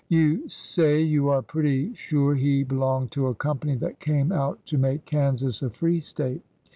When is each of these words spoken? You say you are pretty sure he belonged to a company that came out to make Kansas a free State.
You 0.09 0.49
say 0.49 0.99
you 0.99 1.29
are 1.29 1.43
pretty 1.43 1.93
sure 1.93 2.33
he 2.33 2.63
belonged 2.63 3.11
to 3.11 3.27
a 3.27 3.35
company 3.35 3.75
that 3.75 3.99
came 3.99 4.31
out 4.31 4.65
to 4.65 4.79
make 4.79 5.05
Kansas 5.05 5.61
a 5.61 5.69
free 5.69 5.99
State. 5.99 6.41